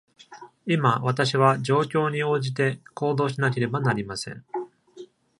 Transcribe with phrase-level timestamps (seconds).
[0.65, 4.43] 今、私は状況に応じて行動しなければなりません。